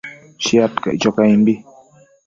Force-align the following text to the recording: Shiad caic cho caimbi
Shiad 0.43 0.73
caic 0.83 0.99
cho 1.01 1.09
caimbi 1.17 1.53